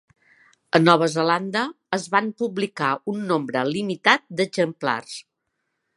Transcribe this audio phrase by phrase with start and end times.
[0.79, 1.61] A Nova Zelanda,
[1.99, 5.17] es van publicar un nombre limitat d'exemplars.